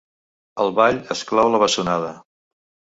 El 0.63 0.71
ball 0.79 0.97
exclou 1.17 1.53
la 1.57 1.61
bessonada. 1.67 2.13